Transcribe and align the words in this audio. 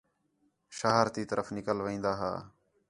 شہر 0.77 1.05
تی 1.13 1.23
طرف 1.31 1.47
نِکل 1.55 1.77
وین٘دا 1.83 2.13
ہا 2.19 2.33